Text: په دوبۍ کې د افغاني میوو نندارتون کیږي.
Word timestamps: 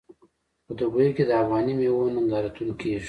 په 0.65 0.71
دوبۍ 0.77 1.07
کې 1.15 1.23
د 1.29 1.31
افغاني 1.43 1.73
میوو 1.79 2.13
نندارتون 2.15 2.69
کیږي. 2.79 2.99